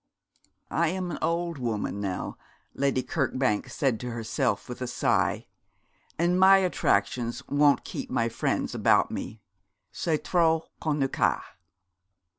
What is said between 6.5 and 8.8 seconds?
own attractions won't keep my friends